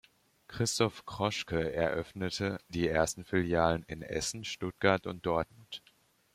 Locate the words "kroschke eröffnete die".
1.05-2.87